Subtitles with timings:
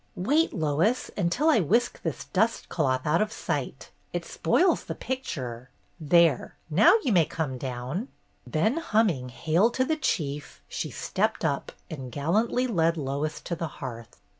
[0.15, 3.91] "Wait, Lois, until I whisk this dust cloth out of sight.
[4.13, 5.69] It spoils the picture.
[5.99, 8.07] There, now you may come down!"
[8.47, 13.67] Then humming "Hail to the Chief!" she stepped up and gallantly led Lois to the
[13.77, 14.17] hearth.